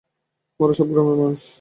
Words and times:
ওরা 0.59 0.73
সব 0.73 0.87
গ্রামের 0.91 1.17
শিশু। 1.35 1.49